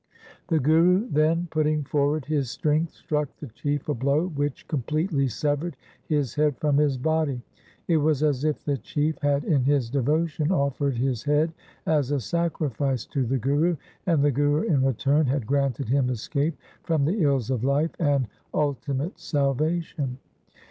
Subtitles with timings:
[0.47, 5.77] The Guru then putting forward his strength, struck the Chief a blow which completely severed
[6.05, 7.43] his head from his body.
[7.87, 11.53] It was as if the Chief had in his devotion offered his head
[11.85, 13.75] as a sacrifice to the Guru,
[14.07, 18.27] and the Guru in return had granted him escape from the ills of life and
[18.55, 20.17] ultimate salvation.